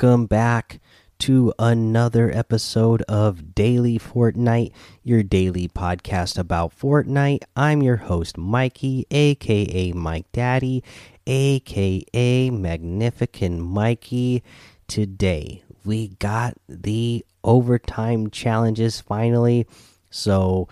welcome 0.00 0.26
back 0.26 0.78
to 1.18 1.52
another 1.58 2.30
episode 2.30 3.02
of 3.08 3.52
Daily 3.52 3.98
Fortnite, 3.98 4.70
your 5.02 5.24
daily 5.24 5.66
podcast 5.66 6.38
about 6.38 6.72
Fortnite. 6.78 7.42
I'm 7.56 7.82
your 7.82 7.96
host, 7.96 8.38
Mikey, 8.38 9.08
aka 9.10 9.90
Mike 9.90 10.30
Daddy, 10.30 10.84
aka 11.26 12.50
Magnificent 12.50 13.60
Mikey. 13.60 14.44
Today, 14.86 15.64
we 15.84 16.10
got 16.20 16.54
the 16.68 17.26
overtime 17.42 18.30
challenges 18.30 19.00
finally. 19.00 19.66
So, 20.10 20.68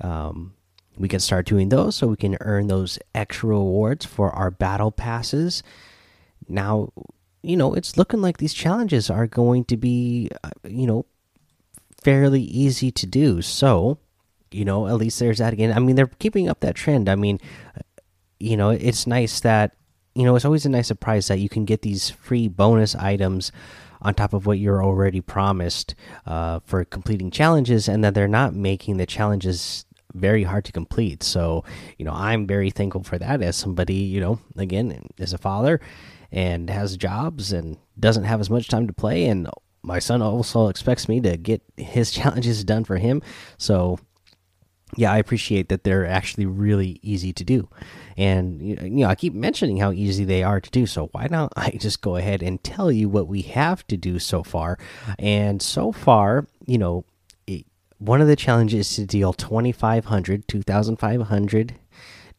um, 0.00 0.54
we 0.98 1.06
can 1.06 1.20
start 1.20 1.46
doing 1.46 1.68
those 1.68 1.94
so 1.94 2.08
we 2.08 2.16
can 2.16 2.36
earn 2.40 2.66
those 2.66 2.98
extra 3.14 3.50
rewards 3.50 4.04
for 4.04 4.32
our 4.32 4.50
battle 4.50 4.90
passes. 4.90 5.62
Now, 6.48 6.90
you 7.46 7.56
know, 7.56 7.74
it's 7.74 7.96
looking 7.96 8.20
like 8.20 8.38
these 8.38 8.52
challenges 8.54 9.08
are 9.08 9.26
going 9.26 9.64
to 9.66 9.76
be, 9.76 10.28
uh, 10.42 10.50
you 10.64 10.86
know, 10.86 11.06
fairly 12.02 12.42
easy 12.42 12.90
to 12.90 13.06
do. 13.06 13.40
So, 13.40 13.98
you 14.50 14.64
know, 14.64 14.88
at 14.88 14.94
least 14.94 15.20
there's 15.20 15.38
that 15.38 15.52
again. 15.52 15.72
I 15.72 15.78
mean, 15.78 15.94
they're 15.94 16.10
keeping 16.18 16.48
up 16.48 16.60
that 16.60 16.74
trend. 16.74 17.08
I 17.08 17.14
mean, 17.14 17.38
you 18.40 18.56
know, 18.56 18.70
it's 18.70 19.06
nice 19.06 19.40
that, 19.40 19.76
you 20.14 20.24
know, 20.24 20.34
it's 20.34 20.44
always 20.44 20.66
a 20.66 20.70
nice 20.70 20.88
surprise 20.88 21.28
that 21.28 21.38
you 21.38 21.48
can 21.48 21.64
get 21.64 21.82
these 21.82 22.10
free 22.10 22.48
bonus 22.48 22.94
items 22.94 23.52
on 24.02 24.14
top 24.14 24.32
of 24.32 24.46
what 24.46 24.58
you're 24.58 24.84
already 24.84 25.20
promised 25.20 25.94
uh, 26.26 26.60
for 26.64 26.84
completing 26.84 27.30
challenges, 27.30 27.88
and 27.88 28.02
that 28.04 28.14
they're 28.14 28.28
not 28.28 28.54
making 28.54 28.96
the 28.96 29.06
challenges 29.06 29.86
very 30.14 30.44
hard 30.44 30.64
to 30.64 30.72
complete. 30.72 31.22
So, 31.22 31.64
you 31.98 32.04
know, 32.04 32.12
I'm 32.12 32.46
very 32.46 32.70
thankful 32.70 33.02
for 33.04 33.18
that 33.18 33.42
as 33.42 33.56
somebody, 33.56 33.94
you 33.94 34.20
know, 34.20 34.40
again, 34.56 35.06
as 35.18 35.32
a 35.32 35.38
father 35.38 35.80
and 36.32 36.70
has 36.70 36.96
jobs 36.96 37.52
and 37.52 37.78
doesn't 37.98 38.24
have 38.24 38.40
as 38.40 38.50
much 38.50 38.68
time 38.68 38.86
to 38.86 38.92
play. 38.92 39.26
And 39.26 39.48
my 39.82 39.98
son 39.98 40.22
also 40.22 40.68
expects 40.68 41.08
me 41.08 41.20
to 41.20 41.36
get 41.36 41.62
his 41.76 42.10
challenges 42.12 42.64
done 42.64 42.84
for 42.84 42.96
him. 42.96 43.22
So, 43.58 43.98
yeah, 44.96 45.12
I 45.12 45.18
appreciate 45.18 45.68
that 45.68 45.84
they're 45.84 46.06
actually 46.06 46.46
really 46.46 47.00
easy 47.02 47.32
to 47.32 47.44
do. 47.44 47.68
And, 48.16 48.62
you 48.62 48.76
know, 48.90 49.08
I 49.08 49.14
keep 49.14 49.34
mentioning 49.34 49.78
how 49.78 49.92
easy 49.92 50.24
they 50.24 50.42
are 50.42 50.60
to 50.60 50.70
do. 50.70 50.86
So, 50.86 51.08
why 51.12 51.26
don't 51.26 51.52
I 51.56 51.70
just 51.70 52.00
go 52.00 52.16
ahead 52.16 52.42
and 52.42 52.62
tell 52.62 52.90
you 52.92 53.08
what 53.08 53.28
we 53.28 53.42
have 53.42 53.86
to 53.88 53.96
do 53.96 54.18
so 54.18 54.42
far? 54.42 54.78
And 55.18 55.60
so 55.60 55.92
far, 55.92 56.46
you 56.66 56.78
know, 56.78 57.04
one 57.98 58.20
of 58.20 58.28
the 58.28 58.36
challenges 58.36 58.90
is 58.90 58.96
to 58.96 59.06
deal 59.06 59.32
2500 59.32 60.46
2500 60.46 61.74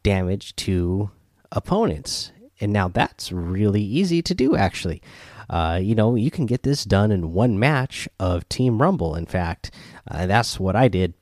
damage 0.03 0.55
to 0.55 1.09
opponents 1.51 2.31
and 2.59 2.73
now 2.73 2.87
that's 2.87 3.31
really 3.31 3.81
easy 3.81 4.21
to 4.21 4.33
do 4.33 4.55
actually. 4.55 5.01
Uh, 5.49 5.79
you 5.81 5.95
know 5.95 6.15
you 6.15 6.29
can 6.29 6.45
get 6.45 6.63
this 6.63 6.83
done 6.83 7.11
in 7.11 7.33
one 7.33 7.57
match 7.57 8.07
of 8.19 8.47
team 8.49 8.81
rumble 8.81 9.15
in 9.15 9.25
fact. 9.25 9.71
Uh, 10.09 10.25
that's 10.25 10.59
what 10.59 10.75
i 10.75 10.87
did. 10.87 11.13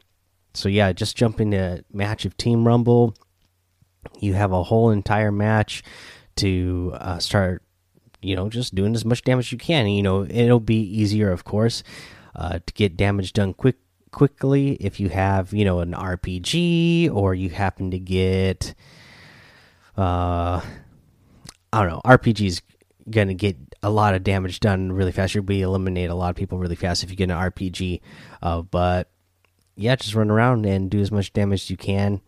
So 0.54 0.70
yeah 0.70 0.92
just 0.94 1.18
jump 1.18 1.40
into 1.40 1.58
a 1.58 1.96
match 1.96 2.26
of 2.26 2.38
team 2.38 2.66
rumble. 2.66 3.16
You 4.20 4.34
have 4.34 4.52
a 4.52 4.64
whole 4.64 4.92
entire 4.92 5.32
match 5.32 5.84
to 6.38 6.92
uh, 6.96 7.20
start 7.20 7.64
you 8.22 8.36
know 8.36 8.50
just 8.50 8.74
doing 8.74 8.96
as 8.96 9.06
much 9.06 9.24
damage 9.24 9.48
as 9.48 9.52
you 9.52 9.58
can. 9.58 9.88
You 9.88 10.04
know 10.04 10.26
it'll 10.26 10.60
be 10.60 10.80
easier 10.80 11.32
of 11.32 11.44
course 11.44 11.84
uh, 12.36 12.60
to 12.66 12.74
get 12.74 12.98
damage 12.98 13.34
done 13.34 13.54
quick 13.54 13.78
quickly 14.12 14.76
if 14.76 14.98
you 15.00 15.10
have 15.10 15.52
you 15.52 15.66
know 15.66 15.82
an 15.82 15.92
rpg 15.92 17.14
or 17.14 17.36
you 17.36 17.50
happen 17.50 17.92
to 17.92 18.00
get 18.00 18.74
uh 19.98 20.62
I 21.76 21.82
don't 21.82 21.90
know. 21.90 22.02
RPG's 22.06 22.62
gonna 23.10 23.34
get 23.34 23.58
a 23.84 23.90
lot 23.90 24.16
of 24.16 24.24
damage 24.24 24.62
done 24.62 24.94
really 24.94 25.12
fast. 25.12 25.36
You'll 25.36 25.44
be 25.44 25.62
eliminate 25.62 26.10
a 26.10 26.16
lot 26.16 26.30
of 26.30 26.38
people 26.38 26.58
really 26.58 26.78
fast 26.78 27.04
if 27.04 27.10
you 27.10 27.18
get 27.18 27.30
an 27.30 27.38
RPG. 27.38 28.00
Uh, 28.42 28.62
but 28.62 29.10
yeah, 29.76 29.98
just 29.98 30.16
run 30.16 30.32
around 30.32 30.66
and 30.66 30.90
do 30.90 31.02
as 31.02 31.12
much 31.12 31.34
damage 31.34 31.64
as 31.64 31.70
you 31.70 31.76
can. 31.76 32.22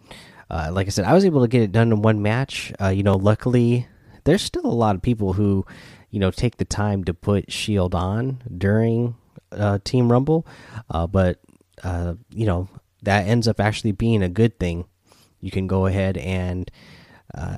Uh, 0.49 0.69
like 0.73 0.87
I 0.87 0.89
said, 0.89 1.05
I 1.05 1.13
was 1.13 1.23
able 1.23 1.41
to 1.41 1.47
get 1.47 1.61
it 1.61 1.71
done 1.71 1.93
in 1.93 2.01
one 2.01 2.21
match. 2.21 2.73
Uh, 2.81 2.89
you 2.89 3.03
know, 3.03 3.15
luckily, 3.15 3.87
there's 4.25 4.41
still 4.41 4.65
a 4.65 4.67
lot 4.67 4.95
of 4.95 5.01
people 5.01 5.31
who, 5.31 5.65
you 6.09 6.19
know, 6.19 6.29
take 6.29 6.57
the 6.57 6.65
time 6.65 7.05
to 7.05 7.13
put 7.13 7.49
shield 7.49 7.95
on 7.95 8.41
during 8.57 9.15
uh, 9.53 9.79
Team 9.85 10.11
Rumble. 10.11 10.45
Uh, 10.89 11.07
but 11.07 11.39
uh, 11.85 12.15
you 12.31 12.45
know, 12.45 12.67
that 13.03 13.25
ends 13.25 13.47
up 13.47 13.61
actually 13.61 13.93
being 13.93 14.21
a 14.23 14.29
good 14.29 14.59
thing. 14.59 14.87
You 15.39 15.51
can 15.51 15.67
go 15.67 15.85
ahead 15.85 16.17
and 16.17 16.69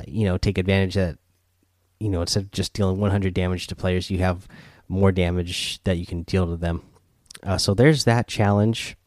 you 0.05 0.25
know 0.25 0.37
take 0.37 0.59
advantage 0.59 0.95
of 0.95 1.07
that 1.07 1.17
you 1.99 2.09
know 2.09 2.21
instead 2.21 2.43
of 2.43 2.51
just 2.51 2.73
dealing 2.73 2.99
100 2.99 3.33
damage 3.33 3.67
to 3.67 3.75
players 3.75 4.09
you 4.09 4.19
have 4.19 4.47
more 4.89 5.11
damage 5.11 5.81
that 5.83 5.97
you 5.97 6.05
can 6.05 6.23
deal 6.23 6.47
to 6.47 6.57
them. 6.57 6.81
Uh, 7.43 7.57
so 7.57 7.73
there's 7.73 8.03
that 8.03 8.27
challenge. 8.27 8.97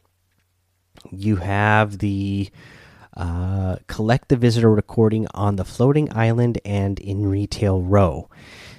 You 1.11 1.35
have 1.35 1.99
the 1.99 2.49
uh, 3.15 3.75
collect 3.87 4.29
the 4.29 4.37
visitor 4.37 4.71
recording 4.71 5.27
on 5.35 5.57
the 5.57 5.65
floating 5.65 6.11
island 6.15 6.59
and 6.65 6.97
in 6.99 7.27
retail 7.27 7.81
row. 7.81 8.29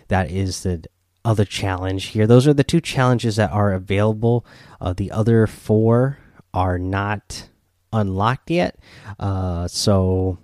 That 0.09 0.31
is 0.31 0.63
the 0.63 0.85
other 1.25 1.45
challenge 1.45 2.07
here. 2.07 2.27
Those 2.27 2.47
are 2.47 2.55
the 2.55 2.65
two 2.65 2.81
challenges 2.81 3.37
that 3.37 3.53
are 3.53 3.73
available. 3.73 4.45
Uh, 4.81 4.93
the 4.93 5.13
other 5.13 5.47
four 5.47 6.19
are 6.53 6.79
not 6.79 7.49
unlocked 7.93 8.51
yet. 8.51 8.79
Uh, 9.21 9.69
so 9.69 10.39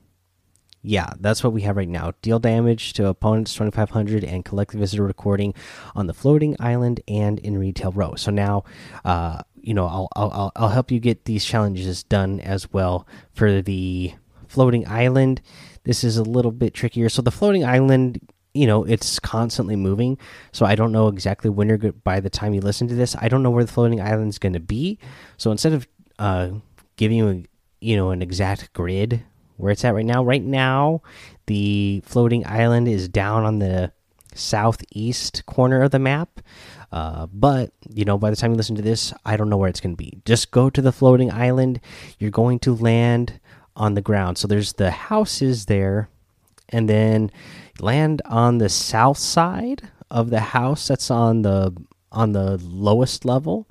yeah, 0.83 1.11
that's 1.21 1.45
what 1.45 1.53
we 1.53 1.63
have 1.63 1.77
right 1.77 1.89
now. 1.89 2.13
Deal 2.23 2.39
damage 2.39 2.95
to 2.95 3.07
opponents 3.07 3.53
2500 3.55 4.25
and 4.25 4.45
collect 4.45 4.73
the 4.73 4.79
visitor 4.79 5.05
recording 5.05 5.55
on 5.95 6.07
the 6.07 6.15
floating 6.15 6.57
island 6.59 7.01
and 7.07 7.39
in 7.41 7.59
retail 7.59 7.93
row. 7.93 8.15
So 8.15 8.31
now, 8.31 8.65
uh, 9.05 9.43
you 9.61 9.75
know, 9.75 9.87
I'll, 9.87 10.09
I'll 10.17 10.53
I'll 10.57 10.69
help 10.71 10.91
you 10.91 10.99
get 11.01 11.27
these 11.27 11.45
challenges 11.45 12.03
done 12.03 12.41
as 12.41 12.73
well 12.73 13.07
for 13.35 13.61
the 13.61 14.15
floating 14.49 14.87
island. 14.89 15.43
This 15.85 16.03
is 16.03 16.17
a 16.17 16.23
little 16.23 16.51
bit 16.51 16.73
trickier. 16.73 17.11
So 17.11 17.21
the 17.21 17.31
floating 17.31 17.65
island, 17.65 18.21
you 18.55 18.67
know, 18.67 18.85
it's 18.85 19.19
constantly 19.19 19.77
moving. 19.77 20.17
So 20.53 20.65
I 20.65 20.77
don't 20.77 20.93
know 20.93 21.09
exactly 21.09 21.51
when 21.51 21.69
you're 21.69 21.79
good. 21.79 22.03
By 22.03 22.21
the 22.21 22.31
time 22.31 22.55
you 22.55 22.63
listen 22.63 22.89
to 22.89 22.95
this, 22.95 23.15
I 23.21 23.29
don't 23.29 23.43
know 23.43 23.51
where 23.51 23.65
the 23.65 23.73
floating 23.73 24.01
island 24.01 24.31
is 24.31 24.39
going 24.39 24.55
to 24.55 24.61
be. 24.61 24.99
So 25.37 25.51
instead 25.51 25.75
of 25.75 25.87
uh, 26.19 26.51
giving 26.97 27.19
you, 27.19 27.29
a, 27.29 27.45
you 27.81 27.97
know, 27.97 28.11
an 28.11 28.23
exact 28.23 28.73
grid 28.73 29.25
where 29.61 29.73
it's 29.73 29.85
at 29.85 29.95
right 29.95 30.05
now. 30.05 30.25
Right 30.25 30.43
now, 30.43 31.03
the 31.47 32.03
floating 32.05 32.47
island 32.47 32.89
is 32.89 33.09
down 33.09 33.45
on 33.45 33.59
the 33.59 33.93
southeast 34.35 35.45
corner 35.47 35.83
of 35.83 35.91
the 35.91 35.99
map. 35.99 36.41
Uh, 36.93 37.27
but 37.27 37.73
you 37.89 38.05
know, 38.05 38.19
by 38.19 38.31
the 38.31 38.37
time 38.37 38.53
you 38.53 38.57
listen 38.57 38.77
to 38.77 38.83
this, 38.83 39.13
I 39.25 39.37
don't 39.37 39.49
know 39.49 39.57
where 39.57 39.69
it's 39.69 39.81
going 39.81 39.95
to 39.95 40.03
be. 40.03 40.19
Just 40.25 40.51
go 40.51 40.71
to 40.71 40.83
the 40.83 40.93
floating 40.93 41.31
island. 41.31 41.81
You're 42.19 42.31
going 42.31 42.59
to 42.61 42.75
land 42.75 43.39
on 43.77 43.95
the 43.95 44.03
ground. 44.03 44.39
So 44.39 44.49
there's 44.49 44.73
the 44.75 44.91
houses 44.91 45.67
there, 45.67 46.09
and 46.69 46.89
then 46.89 47.31
land 47.79 48.23
on 48.25 48.59
the 48.59 48.69
south 48.69 49.19
side 49.19 49.89
of 50.11 50.31
the 50.31 50.41
house 50.41 50.89
that's 50.89 51.11
on 51.11 51.43
the 51.43 51.77
on 52.13 52.33
the 52.33 52.59
lowest 52.59 53.25
level, 53.25 53.69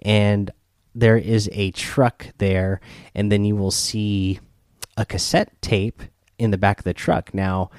and 0.00 0.50
there 0.94 1.18
is 1.18 1.50
a 1.52 1.70
truck 1.72 2.26
there, 2.38 2.80
and 3.14 3.30
then 3.30 3.44
you 3.44 3.56
will 3.56 3.70
see 3.70 4.40
a 4.96 5.04
cassette 5.04 5.60
tape 5.60 6.02
in 6.38 6.50
the 6.50 6.58
back 6.58 6.78
of 6.78 6.84
the 6.84 6.94
truck. 6.94 7.34
Now, 7.34 7.70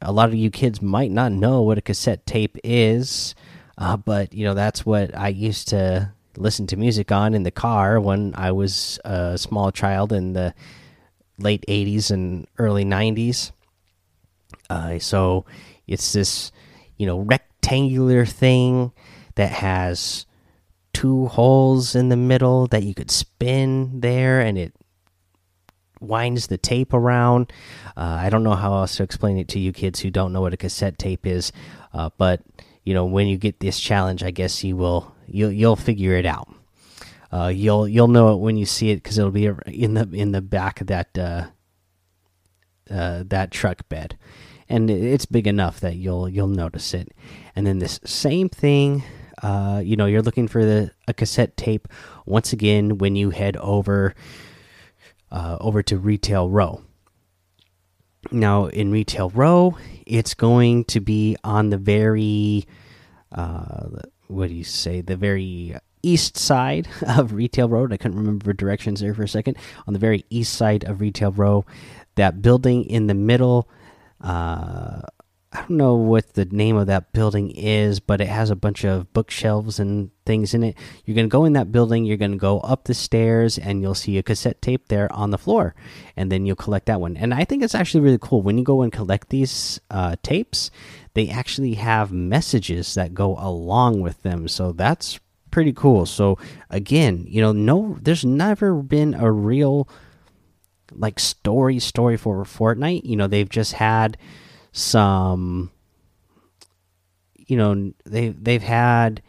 a 0.00 0.12
lot 0.12 0.28
of 0.28 0.34
you 0.34 0.50
kids 0.50 0.82
might 0.82 1.10
not 1.10 1.32
know 1.32 1.62
what 1.62 1.78
a 1.78 1.82
cassette 1.82 2.26
tape 2.26 2.56
is, 2.62 3.34
uh, 3.78 3.96
but 3.96 4.32
you 4.32 4.44
know 4.44 4.54
that's 4.54 4.84
what 4.84 5.16
I 5.16 5.28
used 5.28 5.68
to 5.68 6.12
listen 6.36 6.66
to 6.68 6.76
music 6.76 7.10
on 7.10 7.34
in 7.34 7.42
the 7.42 7.50
car 7.50 8.00
when 8.00 8.34
I 8.36 8.52
was 8.52 8.98
a 9.04 9.38
small 9.38 9.72
child 9.72 10.12
in 10.12 10.32
the 10.32 10.54
late 11.38 11.64
'80s 11.68 12.10
and 12.10 12.46
early 12.58 12.84
'90s. 12.84 13.52
Uh, 14.68 14.98
so 14.98 15.44
it's 15.86 16.12
this, 16.12 16.50
you 16.96 17.06
know, 17.06 17.20
rectangular 17.20 18.26
thing 18.26 18.92
that 19.36 19.50
has 19.50 20.26
two 20.92 21.26
holes 21.26 21.94
in 21.94 22.08
the 22.08 22.16
middle 22.16 22.66
that 22.68 22.82
you 22.82 22.94
could 22.94 23.10
spin 23.10 24.00
there, 24.00 24.40
and 24.40 24.58
it 24.58 24.74
winds 26.06 26.46
the 26.46 26.58
tape 26.58 26.92
around. 26.92 27.52
Uh, 27.96 28.18
I 28.20 28.30
don't 28.30 28.44
know 28.44 28.54
how 28.54 28.74
else 28.74 28.96
to 28.96 29.02
explain 29.02 29.38
it 29.38 29.48
to 29.48 29.58
you 29.58 29.72
kids 29.72 30.00
who 30.00 30.10
don't 30.10 30.32
know 30.32 30.40
what 30.40 30.54
a 30.54 30.56
cassette 30.56 30.98
tape 30.98 31.26
is, 31.26 31.52
uh, 31.92 32.10
but 32.18 32.42
you 32.84 32.94
know 32.94 33.04
when 33.04 33.26
you 33.26 33.36
get 33.36 33.60
this 33.60 33.80
challenge, 33.80 34.22
I 34.22 34.30
guess 34.30 34.62
you 34.62 34.76
will 34.76 35.14
you'll 35.26 35.52
you'll 35.52 35.76
figure 35.76 36.14
it 36.14 36.26
out. 36.26 36.48
Uh, 37.32 37.48
you'll 37.48 37.88
you'll 37.88 38.08
know 38.08 38.32
it 38.32 38.36
when 38.36 38.56
you 38.56 38.66
see 38.66 38.90
it 38.90 38.96
because 38.96 39.18
it'll 39.18 39.30
be 39.30 39.50
in 39.66 39.94
the 39.94 40.08
in 40.12 40.32
the 40.32 40.40
back 40.40 40.80
of 40.80 40.86
that 40.86 41.18
uh, 41.18 41.46
uh, 42.90 43.24
that 43.26 43.50
truck 43.50 43.88
bed, 43.88 44.16
and 44.68 44.90
it's 44.90 45.26
big 45.26 45.46
enough 45.46 45.80
that 45.80 45.96
you'll 45.96 46.28
you'll 46.28 46.46
notice 46.46 46.94
it. 46.94 47.12
And 47.54 47.66
then 47.66 47.78
this 47.78 48.00
same 48.04 48.48
thing. 48.48 49.02
Uh, 49.42 49.82
you 49.84 49.96
know, 49.96 50.06
you're 50.06 50.22
looking 50.22 50.48
for 50.48 50.64
the 50.64 50.90
a 51.08 51.12
cassette 51.12 51.56
tape 51.58 51.88
once 52.24 52.54
again 52.54 52.96
when 52.96 53.16
you 53.16 53.30
head 53.30 53.56
over 53.58 54.14
uh, 55.30 55.56
over 55.60 55.82
to 55.82 55.98
Retail 55.98 56.48
Row. 56.48 56.82
Now, 58.30 58.66
in 58.66 58.90
Retail 58.90 59.30
Row, 59.30 59.76
it's 60.04 60.34
going 60.34 60.84
to 60.86 61.00
be 61.00 61.36
on 61.44 61.70
the 61.70 61.78
very 61.78 62.66
uh, 63.32 63.88
what 64.28 64.48
do 64.48 64.54
you 64.54 64.64
say? 64.64 65.00
The 65.00 65.16
very 65.16 65.76
east 66.02 66.36
side 66.36 66.88
of 67.06 67.32
Retail 67.32 67.68
Row. 67.68 67.84
I 67.90 67.96
couldn't 67.96 68.16
remember 68.16 68.52
directions 68.52 69.00
there 69.00 69.14
for 69.14 69.22
a 69.22 69.28
second. 69.28 69.56
On 69.86 69.92
the 69.92 69.98
very 69.98 70.24
east 70.30 70.54
side 70.54 70.84
of 70.84 71.00
Retail 71.00 71.32
Row, 71.32 71.64
that 72.16 72.42
building 72.42 72.84
in 72.84 73.06
the 73.06 73.14
middle. 73.14 73.68
Uh, 74.20 75.02
I 75.56 75.60
don't 75.60 75.70
know 75.70 75.94
what 75.94 76.34
the 76.34 76.44
name 76.44 76.76
of 76.76 76.86
that 76.88 77.14
building 77.14 77.50
is, 77.50 77.98
but 77.98 78.20
it 78.20 78.28
has 78.28 78.50
a 78.50 78.56
bunch 78.56 78.84
of 78.84 79.10
bookshelves 79.14 79.80
and 79.80 80.10
things 80.26 80.52
in 80.52 80.62
it. 80.62 80.76
You're 81.06 81.14
going 81.14 81.28
to 81.28 81.32
go 81.32 81.46
in 81.46 81.54
that 81.54 81.72
building, 81.72 82.04
you're 82.04 82.18
going 82.18 82.32
to 82.32 82.36
go 82.36 82.60
up 82.60 82.84
the 82.84 82.92
stairs, 82.92 83.56
and 83.56 83.80
you'll 83.80 83.94
see 83.94 84.18
a 84.18 84.22
cassette 84.22 84.60
tape 84.60 84.88
there 84.88 85.10
on 85.10 85.30
the 85.30 85.38
floor. 85.38 85.74
And 86.14 86.30
then 86.30 86.44
you'll 86.44 86.56
collect 86.56 86.86
that 86.86 87.00
one. 87.00 87.16
And 87.16 87.32
I 87.32 87.44
think 87.44 87.62
it's 87.62 87.74
actually 87.74 88.02
really 88.02 88.18
cool. 88.20 88.42
When 88.42 88.58
you 88.58 88.64
go 88.64 88.82
and 88.82 88.92
collect 88.92 89.30
these 89.30 89.80
uh, 89.90 90.16
tapes, 90.22 90.70
they 91.14 91.30
actually 91.30 91.74
have 91.74 92.12
messages 92.12 92.92
that 92.92 93.14
go 93.14 93.38
along 93.38 94.02
with 94.02 94.22
them. 94.22 94.48
So 94.48 94.72
that's 94.72 95.18
pretty 95.50 95.72
cool. 95.72 96.04
So, 96.04 96.36
again, 96.68 97.24
you 97.26 97.40
know, 97.40 97.52
no, 97.52 97.96
there's 98.02 98.26
never 98.26 98.74
been 98.74 99.14
a 99.14 99.32
real 99.32 99.88
like 100.92 101.18
story 101.18 101.78
story 101.78 102.18
for 102.18 102.44
Fortnite. 102.44 103.06
You 103.06 103.16
know, 103.16 103.26
they've 103.26 103.48
just 103.48 103.72
had 103.72 104.18
some 104.76 105.70
you 107.34 107.56
know 107.56 107.92
they 108.04 108.28
they've 108.28 108.62
had 108.62 109.22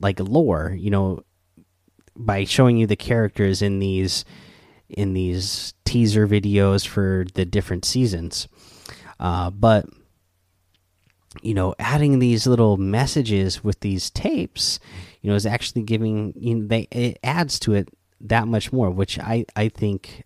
like 0.00 0.18
lore 0.18 0.74
you 0.76 0.90
know 0.90 1.22
by 2.16 2.44
showing 2.44 2.76
you 2.76 2.86
the 2.88 2.96
characters 2.96 3.62
in 3.62 3.78
these 3.78 4.24
in 4.88 5.14
these 5.14 5.74
teaser 5.84 6.26
videos 6.26 6.84
for 6.84 7.24
the 7.34 7.44
different 7.44 7.84
seasons. 7.84 8.48
Uh, 9.20 9.50
but 9.50 9.86
you 11.42 11.54
know 11.54 11.72
adding 11.78 12.18
these 12.18 12.48
little 12.48 12.76
messages 12.76 13.62
with 13.62 13.78
these 13.80 14.10
tapes 14.10 14.80
you 15.20 15.30
know 15.30 15.36
is 15.36 15.46
actually 15.46 15.82
giving 15.82 16.34
you 16.36 16.56
know 16.56 16.66
they 16.66 16.88
it 16.90 17.16
adds 17.22 17.60
to 17.60 17.72
it 17.72 17.88
that 18.20 18.48
much 18.48 18.72
more 18.72 18.90
which 18.90 19.16
i 19.20 19.44
i 19.54 19.68
think 19.68 20.24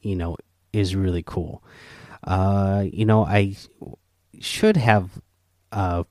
you 0.00 0.16
know 0.16 0.36
is 0.72 0.96
really 0.96 1.22
cool 1.22 1.62
uh 2.24 2.84
you 2.92 3.04
know 3.04 3.24
i 3.24 3.54
should 4.40 4.76
have 4.76 5.20
uh, 5.72 6.04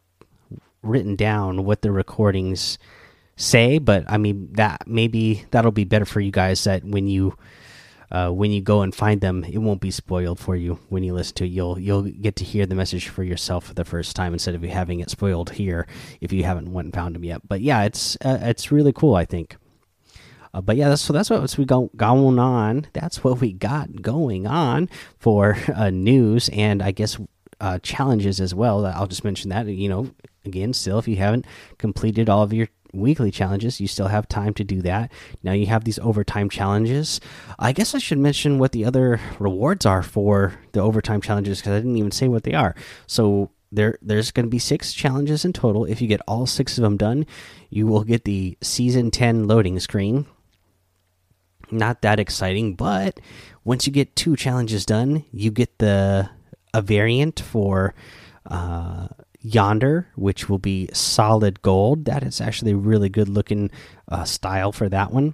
written 0.81 1.15
down 1.15 1.65
what 1.65 1.81
the 1.81 1.91
recordings 1.91 2.77
say, 3.35 3.79
but 3.79 4.05
I 4.07 4.17
mean 4.17 4.49
that 4.53 4.83
maybe 4.87 5.45
that'll 5.51 5.71
be 5.71 5.83
better 5.83 6.05
for 6.05 6.21
you 6.21 6.31
guys 6.31 6.63
that 6.63 6.83
when 6.83 7.07
you 7.07 7.35
uh, 8.11 8.31
when 8.31 8.51
you 8.51 8.59
go 8.61 8.81
and 8.81 8.93
find 8.93 9.21
them, 9.21 9.43
it 9.43 9.59
won't 9.59 9.81
be 9.81 9.91
spoiled 9.91 10.39
for 10.39 10.55
you 10.55 10.79
when 10.89 11.03
you 11.03 11.13
listen 11.13 11.35
to 11.35 11.45
it. 11.45 11.49
You'll 11.49 11.79
you'll 11.79 12.03
get 12.03 12.35
to 12.37 12.43
hear 12.43 12.65
the 12.65 12.75
message 12.75 13.07
for 13.07 13.23
yourself 13.23 13.65
for 13.65 13.73
the 13.73 13.85
first 13.85 14.15
time 14.15 14.33
instead 14.33 14.55
of 14.55 14.63
you 14.63 14.69
having 14.69 14.99
it 14.99 15.09
spoiled 15.09 15.51
here 15.51 15.87
if 16.21 16.31
you 16.31 16.43
haven't 16.43 16.71
went 16.71 16.87
and 16.87 16.93
found 16.93 17.15
them 17.15 17.23
yet. 17.23 17.47
But 17.47 17.61
yeah, 17.61 17.83
it's 17.83 18.15
uh, 18.23 18.39
it's 18.41 18.71
really 18.71 18.93
cool. 18.93 19.15
I 19.15 19.25
think. 19.25 19.57
Uh, 20.53 20.61
but 20.61 20.75
yeah, 20.75 20.89
that's, 20.89 21.01
so 21.01 21.13
that's 21.13 21.29
what's 21.29 21.57
we 21.57 21.65
go, 21.65 21.89
going 21.95 22.39
on. 22.39 22.87
That's 22.93 23.23
what 23.23 23.39
we 23.39 23.53
got 23.53 24.01
going 24.01 24.47
on 24.47 24.89
for 25.17 25.57
uh, 25.75 25.89
news, 25.89 26.49
and 26.49 26.81
I 26.81 26.91
guess 26.91 27.17
uh, 27.61 27.79
challenges 27.79 28.39
as 28.39 28.55
well. 28.55 28.85
I'll 28.85 29.07
just 29.07 29.23
mention 29.23 29.49
that. 29.49 29.67
You 29.67 29.89
know, 29.89 30.11
again, 30.45 30.73
still, 30.73 30.99
if 30.99 31.07
you 31.07 31.17
haven't 31.17 31.45
completed 31.77 32.29
all 32.29 32.43
of 32.43 32.53
your 32.53 32.67
weekly 32.93 33.31
challenges, 33.31 33.79
you 33.79 33.87
still 33.87 34.07
have 34.07 34.27
time 34.27 34.53
to 34.55 34.63
do 34.63 34.81
that. 34.81 35.11
Now 35.43 35.51
you 35.51 35.67
have 35.67 35.83
these 35.83 35.99
overtime 35.99 36.49
challenges. 36.49 37.19
I 37.57 37.71
guess 37.71 37.93
I 37.93 37.99
should 37.99 38.17
mention 38.17 38.59
what 38.59 38.71
the 38.71 38.85
other 38.85 39.19
rewards 39.39 39.85
are 39.85 40.03
for 40.03 40.55
the 40.71 40.81
overtime 40.81 41.21
challenges 41.21 41.59
because 41.59 41.73
I 41.73 41.77
didn't 41.77 41.97
even 41.97 42.11
say 42.11 42.27
what 42.27 42.43
they 42.43 42.53
are. 42.53 42.75
So 43.07 43.51
there, 43.71 43.97
there's 44.01 44.31
going 44.31 44.45
to 44.45 44.49
be 44.49 44.59
six 44.59 44.93
challenges 44.93 45.45
in 45.45 45.53
total. 45.53 45.85
If 45.85 46.01
you 46.01 46.07
get 46.07 46.21
all 46.27 46.45
six 46.47 46.77
of 46.77 46.81
them 46.81 46.97
done, 46.97 47.25
you 47.69 47.85
will 47.85 48.03
get 48.03 48.25
the 48.25 48.57
season 48.61 49.11
10 49.11 49.47
loading 49.47 49.79
screen. 49.79 50.25
Not 51.71 52.01
that 52.01 52.19
exciting, 52.19 52.75
but 52.75 53.19
once 53.63 53.85
you 53.85 53.93
get 53.93 54.15
two 54.15 54.35
challenges 54.35 54.85
done, 54.85 55.25
you 55.31 55.51
get 55.51 55.77
the 55.79 56.29
a 56.73 56.81
variant 56.81 57.39
for 57.39 57.93
uh, 58.45 59.07
Yonder, 59.41 60.07
which 60.15 60.49
will 60.49 60.59
be 60.59 60.89
solid 60.93 61.61
gold. 61.61 62.05
That 62.05 62.23
is 62.23 62.41
actually 62.41 62.71
a 62.71 62.77
really 62.77 63.09
good 63.09 63.29
looking 63.29 63.71
uh, 64.07 64.23
style 64.25 64.71
for 64.71 64.89
that 64.89 65.11
one. 65.11 65.33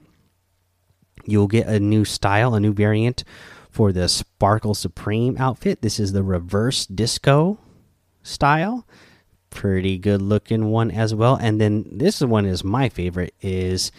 You'll 1.25 1.47
get 1.47 1.67
a 1.67 1.79
new 1.79 2.05
style, 2.05 2.53
a 2.53 2.59
new 2.59 2.73
variant 2.73 3.23
for 3.71 3.91
the 3.91 4.07
Sparkle 4.07 4.73
Supreme 4.73 5.37
outfit. 5.37 5.81
This 5.81 5.99
is 5.99 6.13
the 6.13 6.23
reverse 6.23 6.85
disco 6.85 7.57
style. 8.21 8.85
Pretty 9.49 9.97
good 9.97 10.21
looking 10.21 10.65
one 10.69 10.91
as 10.91 11.15
well. 11.15 11.35
And 11.35 11.59
then 11.59 11.85
this 11.91 12.21
one 12.21 12.45
is 12.45 12.63
my 12.63 12.89
favorite 12.89 13.33
is 13.41 13.91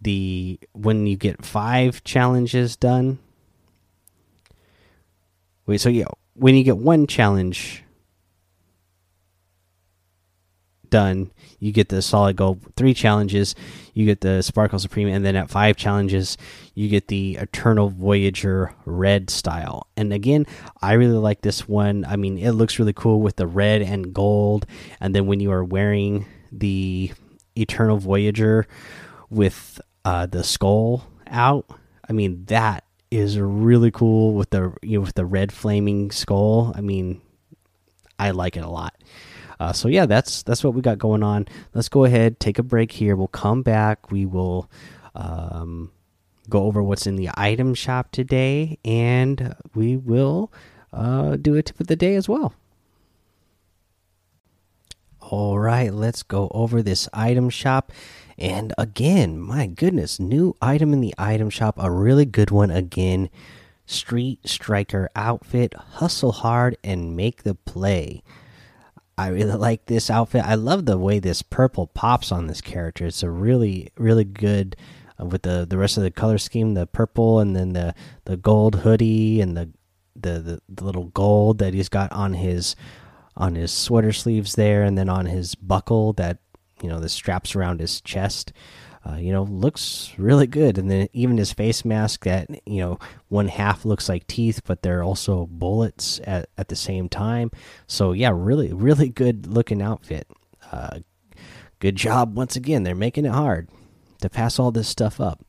the 0.00 0.58
when 0.72 1.06
you 1.06 1.16
get 1.16 1.44
five 1.44 2.04
challenges 2.04 2.76
done. 2.76 3.18
Wait, 5.66 5.80
so 5.80 5.88
yeah, 5.88 6.06
when 6.34 6.54
you 6.54 6.64
get 6.64 6.78
one 6.78 7.06
challenge 7.06 7.84
done, 10.88 11.30
you 11.58 11.72
get 11.72 11.88
the 11.88 12.00
solid 12.00 12.36
gold. 12.36 12.60
Three 12.76 12.94
challenges, 12.94 13.54
you 13.92 14.06
get 14.06 14.20
the 14.20 14.42
Sparkle 14.42 14.78
Supreme, 14.78 15.08
and 15.08 15.24
then 15.24 15.36
at 15.36 15.50
five 15.50 15.76
challenges, 15.76 16.38
you 16.74 16.88
get 16.88 17.08
the 17.08 17.36
Eternal 17.36 17.90
Voyager 17.90 18.74
red 18.84 19.28
style. 19.30 19.88
And 19.96 20.12
again, 20.12 20.46
I 20.80 20.94
really 20.94 21.18
like 21.18 21.42
this 21.42 21.68
one. 21.68 22.04
I 22.04 22.16
mean, 22.16 22.38
it 22.38 22.52
looks 22.52 22.78
really 22.78 22.94
cool 22.94 23.20
with 23.20 23.36
the 23.36 23.46
red 23.46 23.82
and 23.82 24.14
gold, 24.14 24.66
and 25.00 25.14
then 25.14 25.26
when 25.26 25.40
you 25.40 25.50
are 25.50 25.64
wearing 25.64 26.26
the 26.50 27.12
Eternal 27.56 27.98
Voyager 27.98 28.66
with 29.28 29.80
uh, 30.08 30.24
the 30.24 30.42
skull 30.42 31.04
out, 31.26 31.66
I 32.08 32.14
mean 32.14 32.46
that 32.46 32.84
is 33.10 33.38
really 33.38 33.90
cool 33.90 34.32
with 34.32 34.48
the 34.48 34.72
you 34.82 34.96
know 34.96 35.02
with 35.02 35.14
the 35.14 35.26
red 35.26 35.52
flaming 35.52 36.10
skull. 36.10 36.72
I 36.74 36.80
mean, 36.80 37.20
I 38.18 38.30
like 38.30 38.56
it 38.56 38.64
a 38.64 38.70
lot. 38.70 38.94
Uh, 39.60 39.74
so 39.74 39.86
yeah, 39.86 40.06
that's 40.06 40.42
that's 40.44 40.64
what 40.64 40.72
we 40.72 40.80
got 40.80 40.96
going 40.96 41.22
on. 41.22 41.46
Let's 41.74 41.90
go 41.90 42.04
ahead, 42.04 42.40
take 42.40 42.58
a 42.58 42.62
break 42.62 42.92
here. 42.92 43.16
We'll 43.16 43.28
come 43.28 43.62
back. 43.62 44.10
We 44.10 44.24
will 44.24 44.70
um, 45.14 45.92
go 46.48 46.62
over 46.62 46.82
what's 46.82 47.06
in 47.06 47.16
the 47.16 47.28
item 47.34 47.74
shop 47.74 48.10
today, 48.10 48.78
and 48.86 49.54
we 49.74 49.98
will 49.98 50.50
uh, 50.90 51.36
do 51.36 51.54
a 51.54 51.62
tip 51.62 51.80
of 51.80 51.86
the 51.86 51.96
day 51.96 52.14
as 52.14 52.30
well. 52.30 52.54
All 55.20 55.58
right, 55.58 55.92
let's 55.92 56.22
go 56.22 56.48
over 56.54 56.80
this 56.80 57.10
item 57.12 57.50
shop. 57.50 57.92
And 58.38 58.72
again, 58.78 59.38
my 59.38 59.66
goodness, 59.66 60.20
new 60.20 60.54
item 60.62 60.92
in 60.92 61.00
the 61.00 61.14
item 61.18 61.50
shop, 61.50 61.74
a 61.78 61.90
really 61.90 62.24
good 62.24 62.50
one 62.50 62.70
again. 62.70 63.30
Street 63.84 64.46
Striker 64.46 65.08
outfit, 65.16 65.74
hustle 65.74 66.32
hard 66.32 66.76
and 66.84 67.16
make 67.16 67.42
the 67.42 67.54
play. 67.54 68.22
I 69.16 69.28
really 69.28 69.52
like 69.56 69.86
this 69.86 70.08
outfit. 70.08 70.44
I 70.44 70.54
love 70.54 70.86
the 70.86 70.98
way 70.98 71.18
this 71.18 71.42
purple 71.42 71.88
pops 71.88 72.30
on 72.30 72.46
this 72.46 72.60
character. 72.60 73.06
It's 73.06 73.22
a 73.22 73.30
really, 73.30 73.88
really 73.96 74.24
good 74.24 74.76
uh, 75.20 75.26
with 75.26 75.42
the 75.42 75.66
the 75.68 75.78
rest 75.78 75.96
of 75.96 76.04
the 76.04 76.10
color 76.10 76.38
scheme, 76.38 76.74
the 76.74 76.86
purple 76.86 77.40
and 77.40 77.56
then 77.56 77.72
the 77.72 77.94
the 78.24 78.36
gold 78.36 78.76
hoodie 78.76 79.40
and 79.40 79.56
the 79.56 79.70
the 80.14 80.38
the, 80.38 80.62
the 80.68 80.84
little 80.84 81.06
gold 81.06 81.58
that 81.58 81.74
he's 81.74 81.88
got 81.88 82.12
on 82.12 82.34
his 82.34 82.76
on 83.36 83.54
his 83.56 83.72
sweater 83.72 84.12
sleeves 84.12 84.54
there, 84.54 84.84
and 84.84 84.96
then 84.96 85.08
on 85.08 85.26
his 85.26 85.54
buckle 85.54 86.12
that 86.14 86.38
you 86.82 86.88
know 86.88 87.00
the 87.00 87.08
straps 87.08 87.54
around 87.54 87.80
his 87.80 88.00
chest. 88.00 88.52
Uh, 89.08 89.16
you 89.16 89.32
know, 89.32 89.44
looks 89.44 90.12
really 90.18 90.46
good. 90.46 90.76
And 90.76 90.90
then 90.90 91.08
even 91.12 91.38
his 91.38 91.52
face 91.52 91.84
mask 91.84 92.24
that, 92.24 92.50
you 92.66 92.80
know, 92.80 92.98
one 93.28 93.48
half 93.48 93.84
looks 93.84 94.08
like 94.08 94.26
teeth, 94.26 94.60
but 94.66 94.82
they're 94.82 95.04
also 95.04 95.46
bullets 95.46 96.20
at, 96.24 96.50
at 96.58 96.68
the 96.68 96.76
same 96.76 97.08
time. 97.08 97.50
So, 97.86 98.12
yeah, 98.12 98.32
really, 98.34 98.72
really 98.72 99.08
good 99.08 99.46
looking 99.46 99.80
outfit. 99.80 100.26
Uh, 100.70 100.98
good 101.78 101.96
job 101.96 102.36
once 102.36 102.56
again. 102.56 102.82
They're 102.82 102.94
making 102.94 103.24
it 103.24 103.32
hard 103.32 103.68
to 104.20 104.28
pass 104.28 104.58
all 104.58 104.72
this 104.72 104.88
stuff 104.88 105.20
up. 105.20 105.42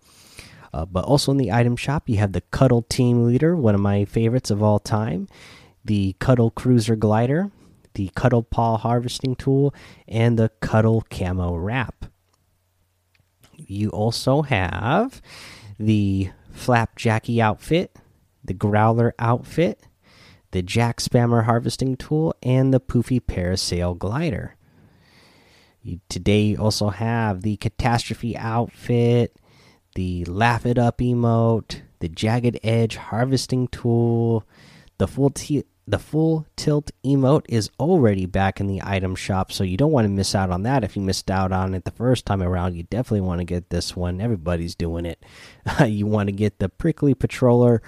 Uh, 0.71 0.85
but 0.85 1.03
also 1.03 1.31
in 1.31 1.37
the 1.37 1.51
item 1.51 1.75
shop, 1.75 2.07
you 2.07 2.17
have 2.17 2.31
the 2.31 2.41
Cuddle 2.41 2.83
Team 2.83 3.25
Leader, 3.25 3.55
one 3.55 3.75
of 3.75 3.81
my 3.81 4.05
favorites 4.05 4.51
of 4.51 4.61
all 4.61 4.79
time, 4.79 5.27
the 5.83 6.15
Cuddle 6.19 6.51
Cruiser 6.51 6.95
Glider, 6.95 7.51
the 7.99 8.09
Cuddle 8.15 8.43
Paw 8.43 8.77
Harvesting 8.77 9.35
Tool, 9.35 9.75
and 10.07 10.39
the 10.39 10.47
Cuddle 10.61 11.03
Camo 11.09 11.57
Wrap. 11.57 12.05
You 13.57 13.89
also 13.89 14.43
have 14.43 15.21
the 15.77 16.29
Flapjackie 16.55 17.41
outfit, 17.41 17.97
the 18.41 18.53
Growler 18.53 19.13
outfit, 19.19 19.85
the 20.51 20.61
Jack 20.61 21.01
Spammer 21.01 21.43
Harvesting 21.43 21.97
Tool, 21.97 22.33
and 22.41 22.73
the 22.73 22.79
Poofy 22.79 23.19
Parasail 23.19 23.97
Glider. 23.97 24.55
Today, 26.07 26.43
you 26.43 26.57
also 26.57 26.87
have 26.87 27.41
the 27.41 27.57
Catastrophe 27.57 28.37
outfit, 28.37 29.35
the 29.95 30.23
Laugh 30.23 30.65
It 30.65 30.77
Up 30.77 30.99
emote, 30.99 31.81
the 31.99 32.07
Jagged 32.07 32.61
Edge 32.63 32.95
Harvesting 32.95 33.67
Tool, 33.67 34.45
the 34.99 35.07
Full 35.07 35.31
the 35.89 35.97
full 35.97 36.45
tilt 36.55 36.91
emote 37.03 37.45
is 37.49 37.71
already 37.79 38.27
back 38.27 38.59
in 38.59 38.67
the 38.67 38.79
item 38.83 39.15
shop, 39.15 39.51
so 39.51 39.63
you 39.63 39.75
don't 39.75 39.91
want 39.91 40.05
to 40.05 40.09
miss 40.09 40.35
out 40.35 40.51
on 40.51 40.61
that. 40.61 40.83
If 40.83 40.95
you 40.95 41.01
missed 41.01 41.31
out 41.31 41.51
on 41.51 41.73
it 41.73 41.83
the 41.83 41.91
first 41.91 42.27
time 42.27 42.43
around, 42.43 42.75
you 42.75 42.83
definitely 42.83 43.21
want 43.21 43.39
to 43.39 43.45
get 43.45 43.71
this 43.71 43.95
one. 43.95 44.21
Everybody's 44.21 44.75
doing 44.75 45.07
it. 45.07 45.25
you 45.87 46.05
want 46.05 46.27
to 46.27 46.31
get 46.31 46.59
the 46.59 46.69
prickly 46.69 47.15
patroller 47.15 47.79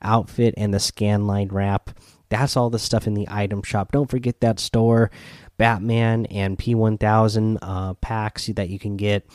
outfit 0.00 0.54
and 0.56 0.72
the 0.72 0.78
scanline 0.78 1.52
wrap. 1.52 1.90
That's 2.30 2.56
all 2.56 2.70
the 2.70 2.78
stuff 2.78 3.06
in 3.06 3.12
the 3.12 3.28
item 3.30 3.62
shop. 3.62 3.92
Don't 3.92 4.10
forget 4.10 4.40
that 4.40 4.58
store, 4.58 5.10
Batman 5.58 6.24
and 6.26 6.58
P1000 6.58 7.58
uh, 7.60 7.92
packs 7.94 8.46
that 8.46 8.70
you 8.70 8.78
can 8.78 8.96
get. 8.96 9.26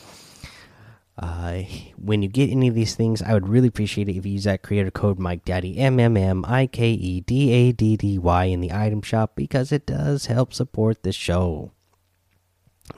Uh, 1.18 1.62
when 1.96 2.22
you 2.22 2.28
get 2.28 2.50
any 2.50 2.68
of 2.68 2.74
these 2.74 2.94
things, 2.94 3.22
I 3.22 3.32
would 3.32 3.48
really 3.48 3.68
appreciate 3.68 4.08
it 4.08 4.16
if 4.16 4.26
you 4.26 4.32
use 4.32 4.44
that 4.44 4.62
creator 4.62 4.90
code 4.90 5.18
Mike 5.18 5.44
Daddy 5.44 5.78
M 5.78 5.98
M 5.98 6.16
M 6.16 6.44
I 6.46 6.66
K 6.66 6.90
E 6.90 7.20
D 7.20 7.52
A 7.52 7.72
D 7.72 7.96
D 7.96 8.18
Y 8.18 8.44
in 8.44 8.60
the 8.60 8.72
item 8.72 9.00
shop 9.00 9.32
because 9.34 9.72
it 9.72 9.86
does 9.86 10.26
help 10.26 10.52
support 10.52 11.02
the 11.02 11.12
show. 11.12 11.72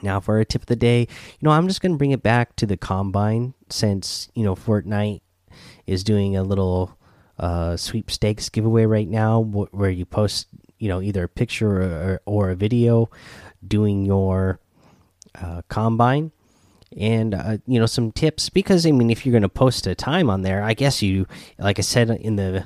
Now, 0.01 0.19
for 0.19 0.39
a 0.39 0.45
tip 0.45 0.63
of 0.63 0.67
the 0.67 0.75
day, 0.75 1.01
you 1.01 1.07
know, 1.41 1.51
I'm 1.51 1.67
just 1.67 1.81
going 1.81 1.93
to 1.93 1.97
bring 1.97 2.11
it 2.11 2.21
back 2.21 2.55
to 2.57 2.65
the 2.65 2.77
combine 2.77 3.53
since, 3.69 4.29
you 4.35 4.43
know, 4.43 4.55
Fortnite 4.55 5.21
is 5.87 6.03
doing 6.03 6.35
a 6.35 6.43
little 6.43 6.97
uh, 7.39 7.75
sweepstakes 7.77 8.49
giveaway 8.49 8.85
right 8.85 9.07
now 9.07 9.39
where 9.39 9.89
you 9.89 10.05
post, 10.05 10.47
you 10.77 10.89
know, 10.89 11.01
either 11.01 11.23
a 11.23 11.29
picture 11.29 11.81
or, 11.81 12.21
or 12.25 12.49
a 12.49 12.55
video 12.55 13.09
doing 13.65 14.05
your 14.05 14.59
uh, 15.41 15.61
combine 15.69 16.31
and 16.97 17.33
uh, 17.33 17.57
you 17.65 17.79
know 17.79 17.85
some 17.85 18.11
tips 18.11 18.49
because 18.49 18.85
I 18.85 18.91
mean 18.91 19.09
if 19.09 19.25
you're 19.25 19.31
going 19.31 19.43
to 19.43 19.49
post 19.49 19.87
a 19.87 19.95
time 19.95 20.29
on 20.29 20.41
there, 20.41 20.63
I 20.63 20.73
guess 20.73 21.01
you 21.01 21.27
like 21.57 21.79
I 21.79 21.83
said 21.83 22.09
in 22.09 22.35
the 22.35 22.65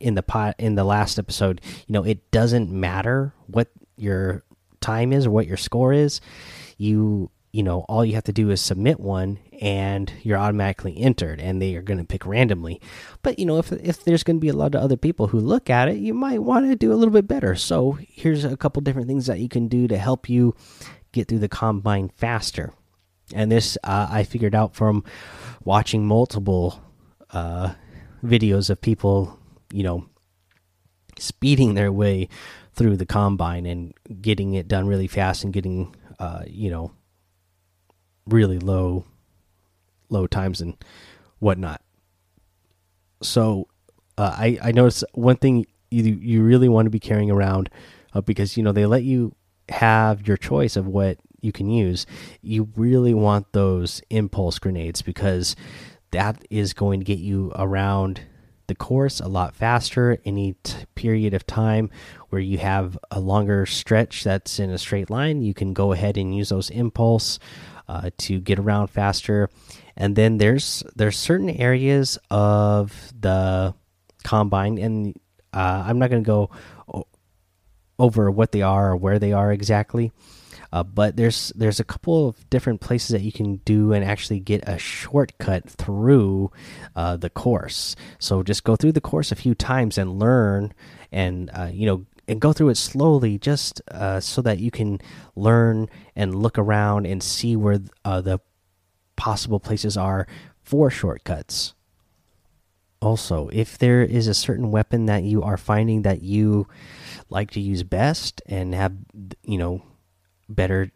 in 0.00 0.14
the 0.14 0.22
pot 0.22 0.56
in 0.58 0.74
the 0.74 0.84
last 0.84 1.18
episode, 1.18 1.60
you 1.86 1.92
know 1.92 2.04
it 2.04 2.30
doesn't 2.30 2.70
matter 2.70 3.34
what 3.46 3.68
your 3.96 4.42
time 4.80 5.12
is 5.12 5.26
or 5.26 5.30
what 5.30 5.46
your 5.46 5.56
score 5.56 5.92
is. 5.92 6.20
You 6.76 7.30
you 7.52 7.62
know 7.62 7.80
all 7.88 8.04
you 8.04 8.14
have 8.14 8.24
to 8.24 8.32
do 8.32 8.50
is 8.50 8.60
submit 8.60 9.00
one 9.00 9.38
and 9.60 10.12
you're 10.22 10.38
automatically 10.38 10.98
entered 10.98 11.40
and 11.40 11.60
they 11.62 11.74
are 11.76 11.82
going 11.82 11.98
to 11.98 12.04
pick 12.04 12.26
randomly. 12.26 12.80
But 13.22 13.38
you 13.38 13.46
know 13.46 13.58
if 13.58 13.72
if 13.72 14.04
there's 14.04 14.22
going 14.22 14.36
to 14.36 14.40
be 14.40 14.48
a 14.48 14.54
lot 14.54 14.74
of 14.74 14.82
other 14.82 14.96
people 14.96 15.28
who 15.28 15.40
look 15.40 15.70
at 15.70 15.88
it 15.88 15.96
you 15.96 16.12
might 16.12 16.42
want 16.42 16.66
to 16.66 16.76
do 16.76 16.92
a 16.92 16.96
little 16.96 17.12
bit 17.12 17.28
better. 17.28 17.54
So 17.54 17.98
here's 18.06 18.44
a 18.44 18.56
couple 18.56 18.82
different 18.82 19.08
things 19.08 19.26
that 19.26 19.38
you 19.38 19.48
can 19.48 19.68
do 19.68 19.88
to 19.88 19.96
help 19.96 20.28
you 20.28 20.54
get 21.12 21.28
through 21.28 21.40
the 21.40 21.48
combine 21.48 22.08
faster 22.08 22.72
and 23.34 23.50
this 23.50 23.78
uh, 23.84 24.08
I 24.10 24.24
figured 24.24 24.54
out 24.54 24.74
from 24.74 25.04
watching 25.64 26.06
multiple 26.06 26.82
uh, 27.30 27.74
videos 28.24 28.70
of 28.70 28.80
people, 28.80 29.38
you 29.72 29.82
know, 29.82 30.06
speeding 31.18 31.74
their 31.74 31.92
way 31.92 32.28
through 32.74 32.96
the 32.96 33.06
combine 33.06 33.66
and 33.66 33.94
getting 34.20 34.54
it 34.54 34.68
done 34.68 34.86
really 34.86 35.06
fast 35.06 35.44
and 35.44 35.52
getting, 35.52 35.94
uh, 36.18 36.42
you 36.46 36.70
know, 36.70 36.92
really 38.26 38.58
low, 38.58 39.04
low 40.08 40.26
times 40.26 40.60
and 40.60 40.76
whatnot. 41.38 41.82
So, 43.22 43.68
uh, 44.18 44.34
I 44.36 44.58
I 44.62 44.72
noticed 44.72 45.04
one 45.14 45.36
thing 45.36 45.66
you 45.90 46.04
you 46.04 46.42
really 46.42 46.68
want 46.68 46.86
to 46.86 46.90
be 46.90 47.00
carrying 47.00 47.30
around 47.30 47.70
uh, 48.14 48.20
because 48.20 48.56
you 48.56 48.62
know 48.62 48.72
they 48.72 48.86
let 48.86 49.04
you 49.04 49.34
have 49.68 50.26
your 50.26 50.36
choice 50.36 50.76
of 50.76 50.86
what 50.86 51.18
you 51.42 51.52
can 51.52 51.68
use, 51.68 52.06
you 52.40 52.68
really 52.76 53.14
want 53.14 53.52
those 53.52 54.00
impulse 54.10 54.58
grenades 54.58 55.02
because 55.02 55.56
that 56.12 56.44
is 56.50 56.72
going 56.72 57.00
to 57.00 57.04
get 57.04 57.18
you 57.18 57.52
around 57.56 58.22
the 58.68 58.74
course 58.74 59.20
a 59.20 59.28
lot 59.28 59.54
faster. 59.54 60.18
Any 60.24 60.54
period 60.94 61.34
of 61.34 61.46
time 61.46 61.90
where 62.30 62.40
you 62.40 62.58
have 62.58 62.98
a 63.10 63.20
longer 63.20 63.66
stretch 63.66 64.24
that's 64.24 64.58
in 64.58 64.70
a 64.70 64.78
straight 64.78 65.10
line, 65.10 65.42
you 65.42 65.54
can 65.54 65.72
go 65.72 65.92
ahead 65.92 66.16
and 66.16 66.34
use 66.34 66.50
those 66.50 66.70
impulse 66.70 67.38
uh, 67.88 68.10
to 68.18 68.40
get 68.40 68.58
around 68.58 68.88
faster. 68.88 69.50
And 69.96 70.16
then 70.16 70.38
there's 70.38 70.82
there's 70.96 71.18
certain 71.18 71.50
areas 71.50 72.18
of 72.30 73.12
the 73.18 73.74
combine, 74.24 74.78
and 74.78 75.18
uh, 75.52 75.84
I'm 75.86 75.98
not 75.98 76.10
going 76.10 76.24
to 76.24 76.26
go 76.26 76.50
over 77.98 78.30
what 78.30 78.52
they 78.52 78.62
are 78.62 78.92
or 78.92 78.96
where 78.96 79.18
they 79.18 79.32
are 79.32 79.52
exactly 79.52 80.12
uh, 80.72 80.82
but 80.82 81.16
there's 81.16 81.52
there's 81.54 81.80
a 81.80 81.84
couple 81.84 82.28
of 82.28 82.48
different 82.48 82.80
places 82.80 83.10
that 83.10 83.20
you 83.20 83.32
can 83.32 83.56
do 83.64 83.92
and 83.92 84.04
actually 84.04 84.40
get 84.40 84.66
a 84.66 84.78
shortcut 84.78 85.68
through 85.68 86.50
uh, 86.96 87.16
the 87.16 87.30
course. 87.30 87.94
So 88.18 88.42
just 88.42 88.64
go 88.64 88.76
through 88.76 88.92
the 88.92 89.00
course 89.00 89.30
a 89.30 89.36
few 89.36 89.54
times 89.54 89.98
and 89.98 90.18
learn, 90.18 90.72
and 91.10 91.50
uh, 91.52 91.70
you 91.72 91.86
know, 91.86 92.06
and 92.26 92.40
go 92.40 92.52
through 92.52 92.70
it 92.70 92.76
slowly, 92.76 93.38
just 93.38 93.82
uh, 93.90 94.20
so 94.20 94.40
that 94.42 94.58
you 94.58 94.70
can 94.70 95.00
learn 95.36 95.88
and 96.16 96.34
look 96.34 96.58
around 96.58 97.06
and 97.06 97.22
see 97.22 97.54
where 97.54 97.80
uh, 98.04 98.20
the 98.20 98.40
possible 99.16 99.60
places 99.60 99.96
are 99.96 100.26
for 100.62 100.90
shortcuts. 100.90 101.74
Also, 103.02 103.48
if 103.52 103.76
there 103.76 104.02
is 104.02 104.28
a 104.28 104.34
certain 104.34 104.70
weapon 104.70 105.06
that 105.06 105.24
you 105.24 105.42
are 105.42 105.56
finding 105.56 106.02
that 106.02 106.22
you 106.22 106.68
like 107.28 107.50
to 107.50 107.60
use 107.60 107.82
best 107.82 108.40
and 108.46 108.74
have, 108.74 108.94
you 109.42 109.58
know, 109.58 109.82
better 110.48 110.90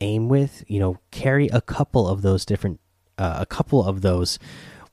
aim 0.00 0.28
with, 0.28 0.64
you 0.68 0.78
know, 0.78 0.98
carry 1.10 1.48
a 1.48 1.60
couple 1.60 2.08
of 2.08 2.22
those 2.22 2.44
different, 2.44 2.80
uh, 3.18 3.36
a 3.38 3.46
couple 3.46 3.84
of 3.84 4.02
those 4.02 4.38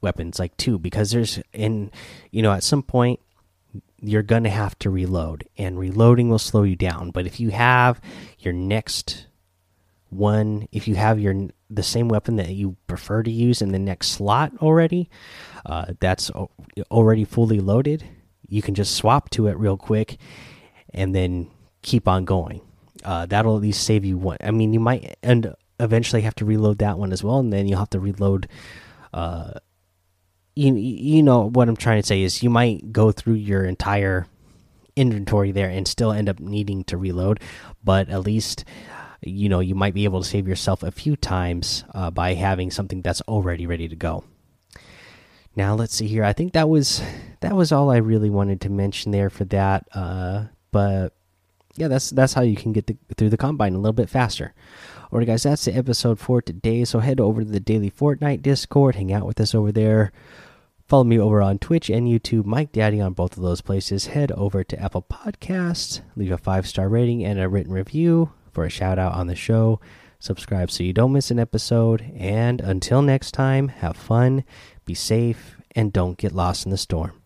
weapons, 0.02 0.40
like 0.40 0.56
two, 0.58 0.80
because 0.80 1.12
there's 1.12 1.40
in, 1.54 1.92
you 2.32 2.42
know, 2.42 2.52
at 2.52 2.64
some 2.64 2.84
point 2.84 3.20
you're 4.02 4.24
gonna 4.24 4.50
have 4.50 4.78
to 4.80 4.90
reload, 4.90 5.48
and 5.58 5.80
reloading 5.80 6.30
will 6.30 6.40
slow 6.40 6.64
you 6.64 6.76
down. 6.76 7.12
But 7.12 7.26
if 7.26 7.40
you 7.40 7.50
have 7.52 8.00
your 8.40 8.54
next 8.54 9.28
one, 10.10 10.68
if 10.72 10.88
you 10.88 10.96
have 10.96 11.20
your 11.20 11.50
the 11.70 11.84
same 11.84 12.08
weapon 12.08 12.36
that 12.36 12.50
you 12.50 12.76
prefer 12.88 13.24
to 13.24 13.32
use 13.32 13.62
in 13.62 13.72
the 13.72 13.80
next 13.80 14.10
slot 14.10 14.52
already, 14.62 15.10
uh, 15.66 15.94
that's 16.00 16.30
already 16.92 17.26
fully 17.26 17.60
loaded, 17.60 18.04
you 18.48 18.62
can 18.62 18.76
just 18.76 18.96
swap 18.96 19.30
to 19.32 19.48
it 19.48 19.58
real 19.58 19.78
quick, 19.78 20.18
and 20.94 21.16
then 21.16 21.50
keep 21.82 22.08
on 22.08 22.26
going 22.26 22.62
uh, 23.06 23.26
that'll 23.28 23.56
at 23.56 23.62
least 23.62 23.84
save 23.84 24.04
you 24.04 24.18
one. 24.18 24.38
I 24.42 24.52
mean, 24.52 24.74
you 24.74 24.80
might 24.80 25.16
end 25.22 25.54
eventually 25.80 26.24
have 26.24 26.36
to 26.36 26.46
reload 26.46 26.80
that 26.80 26.98
one 26.98 27.14
as 27.14 27.24
well, 27.24 27.40
and 27.40 27.54
then 27.54 27.68
you'll 27.68 27.80
have 27.80 27.90
to 27.92 28.00
reload. 28.00 28.48
Uh, 29.14 29.52
you 30.56 30.74
you 30.76 31.22
know 31.22 31.50
what 31.50 31.70
I'm 31.70 31.78
trying 31.78 32.02
to 32.02 32.08
say 32.08 32.24
is 32.24 32.42
you 32.42 32.50
might 32.50 32.92
go 32.92 33.12
through 33.12 33.36
your 33.36 33.64
entire 33.64 34.26
inventory 34.96 35.52
there 35.52 35.70
and 35.70 35.88
still 35.88 36.12
end 36.12 36.30
up 36.30 36.40
needing 36.40 36.84
to 36.86 36.98
reload, 36.98 37.40
but 37.84 38.10
at 38.10 38.22
least 38.22 38.66
you 39.22 39.50
know 39.50 39.60
you 39.60 39.76
might 39.76 39.94
be 39.94 40.06
able 40.06 40.24
to 40.24 40.28
save 40.28 40.48
yourself 40.48 40.82
a 40.82 40.92
few 40.92 41.16
times 41.16 41.84
uh, 41.94 42.10
by 42.10 42.34
having 42.34 42.72
something 42.72 43.02
that's 43.02 43.22
already 43.22 43.68
ready 43.68 43.88
to 43.88 43.96
go. 43.96 44.24
Now 45.56 45.76
let's 45.76 45.94
see 45.94 46.08
here. 46.08 46.24
I 46.24 46.34
think 46.34 46.54
that 46.54 46.70
was 46.70 47.04
that 47.42 47.56
was 47.56 47.72
all 47.72 47.92
I 47.92 47.98
really 47.98 48.30
wanted 48.30 48.62
to 48.62 48.70
mention 48.70 49.12
there 49.12 49.30
for 49.30 49.46
that. 49.46 49.88
Uh, 49.94 50.46
but 50.72 51.14
yeah, 51.76 51.88
that's 51.88 52.10
that's 52.10 52.34
how 52.34 52.42
you 52.42 52.56
can 52.56 52.74
get 52.74 52.88
the, 52.88 52.98
through 53.18 53.30
the 53.30 53.38
combine 53.38 53.74
a 53.74 53.78
little 53.78 53.94
bit 53.94 54.10
faster. 54.10 54.54
Alright, 55.12 55.28
guys, 55.28 55.44
that's 55.44 55.66
the 55.66 55.76
episode 55.76 56.20
for 56.20 56.42
today. 56.42 56.84
So 56.84 57.00
head 57.00 57.20
over 57.20 57.44
to 57.44 57.50
the 57.50 57.60
Daily 57.60 57.92
Fortnite 57.92 58.42
Discord, 58.42 58.96
hang 58.96 59.14
out 59.14 59.26
with 59.26 59.40
us 59.40 59.54
over 59.54 59.72
there. 59.72 60.12
Follow 60.88 61.04
me 61.04 61.20
over 61.20 61.42
on 61.42 61.58
Twitch 61.58 61.90
and 61.90 62.08
YouTube, 62.08 62.46
Mike 62.46 62.72
Daddy 62.72 63.02
on 63.02 63.14
both 63.14 63.38
of 63.38 63.44
those 63.44 63.62
places. 63.62 64.08
Head 64.08 64.32
over 64.34 64.64
to 64.64 64.80
Apple 64.80 65.02
Podcasts, 65.02 66.02
leave 66.16 66.32
a 66.32 66.38
five 66.38 66.68
star 66.68 66.90
rating 66.90 67.24
and 67.24 67.40
a 67.40 67.50
written 67.50 67.74
review 67.74 68.32
for 68.52 68.66
a 68.66 68.70
shout 68.70 69.00
out 69.00 69.14
on 69.14 69.28
the 69.28 69.36
show. 69.36 69.80
Subscribe 70.20 70.72
so 70.72 70.84
you 70.84 70.94
don't 70.94 71.14
miss 71.14 71.32
an 71.32 71.40
episode. 71.40 72.02
And 72.16 72.62
until 72.62 73.02
next 73.02 73.32
time, 73.32 73.68
have 73.68 73.98
fun, 73.98 74.44
be 74.86 74.94
safe, 74.94 75.58
and 75.76 75.92
don't 75.92 76.18
get 76.18 76.32
lost 76.32 76.66
in 76.66 76.72
the 76.72 76.78
storm. 76.78 77.22